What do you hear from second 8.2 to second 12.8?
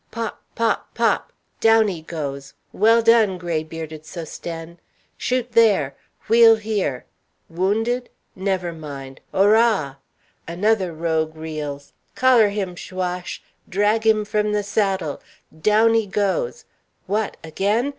Never mind ora! Another rogue reels! Collar him,